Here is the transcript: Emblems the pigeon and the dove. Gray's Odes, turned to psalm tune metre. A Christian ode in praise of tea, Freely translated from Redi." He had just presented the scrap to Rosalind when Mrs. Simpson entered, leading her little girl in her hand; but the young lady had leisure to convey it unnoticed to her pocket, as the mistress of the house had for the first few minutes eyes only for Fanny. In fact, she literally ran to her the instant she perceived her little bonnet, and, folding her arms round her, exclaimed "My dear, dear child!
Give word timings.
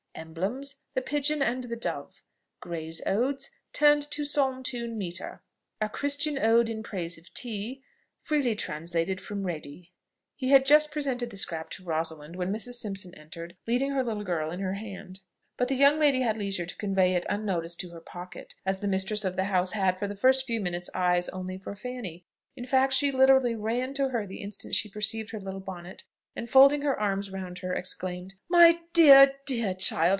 Emblems 0.13 0.75
the 0.93 1.01
pigeon 1.01 1.41
and 1.41 1.63
the 1.63 1.75
dove. 1.75 2.21
Gray's 2.59 3.01
Odes, 3.07 3.49
turned 3.73 4.11
to 4.11 4.25
psalm 4.25 4.61
tune 4.61 4.95
metre. 4.97 5.41
A 5.79 5.89
Christian 5.89 6.37
ode 6.37 6.69
in 6.69 6.83
praise 6.83 7.17
of 7.17 7.33
tea, 7.33 7.81
Freely 8.19 8.53
translated 8.53 9.19
from 9.19 9.45
Redi." 9.45 9.93
He 10.35 10.49
had 10.49 10.65
just 10.65 10.91
presented 10.91 11.29
the 11.29 11.37
scrap 11.37 11.69
to 11.71 11.83
Rosalind 11.83 12.35
when 12.35 12.51
Mrs. 12.51 12.73
Simpson 12.73 13.15
entered, 13.15 13.55
leading 13.65 13.91
her 13.91 14.03
little 14.03 14.23
girl 14.25 14.51
in 14.51 14.59
her 14.59 14.73
hand; 14.75 15.21
but 15.57 15.69
the 15.69 15.75
young 15.75 15.97
lady 15.97 16.21
had 16.21 16.37
leisure 16.37 16.65
to 16.67 16.77
convey 16.77 17.15
it 17.15 17.25
unnoticed 17.29 17.79
to 17.79 17.89
her 17.89 18.01
pocket, 18.01 18.53
as 18.65 18.79
the 18.79 18.89
mistress 18.89 19.23
of 19.23 19.37
the 19.37 19.45
house 19.45 19.71
had 19.71 19.97
for 19.97 20.07
the 20.07 20.15
first 20.17 20.45
few 20.45 20.59
minutes 20.59 20.89
eyes 20.93 21.29
only 21.29 21.57
for 21.57 21.73
Fanny. 21.73 22.25
In 22.55 22.65
fact, 22.67 22.93
she 22.93 23.11
literally 23.13 23.55
ran 23.55 23.95
to 23.95 24.09
her 24.09 24.27
the 24.27 24.41
instant 24.41 24.75
she 24.75 24.89
perceived 24.89 25.31
her 25.31 25.39
little 25.39 25.61
bonnet, 25.61 26.03
and, 26.35 26.49
folding 26.49 26.81
her 26.83 26.97
arms 26.97 27.29
round 27.31 27.57
her, 27.59 27.73
exclaimed 27.73 28.35
"My 28.47 28.79
dear, 28.93 29.35
dear 29.45 29.73
child! 29.73 30.09